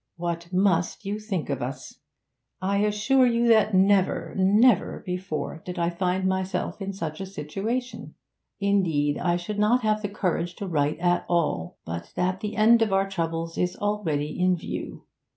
[0.15, 1.99] 'What must you think of us!
[2.59, 8.15] I assure you that never, never before did I find myself in such a situation.
[8.59, 12.81] Indeed, I should not have the courage to write at all, but that the end
[12.81, 15.03] of our troubles is already in view.